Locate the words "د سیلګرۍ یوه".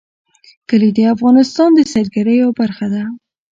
1.75-2.53